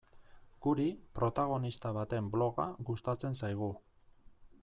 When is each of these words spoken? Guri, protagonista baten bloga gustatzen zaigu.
Guri, 0.65 0.85
protagonista 1.19 1.91
baten 1.99 2.31
bloga 2.37 2.67
gustatzen 2.89 3.41
zaigu. 3.43 3.71